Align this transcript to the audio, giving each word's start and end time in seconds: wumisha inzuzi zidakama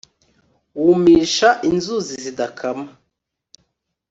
wumisha 0.83 1.49
inzuzi 1.69 2.13
zidakama 2.23 2.85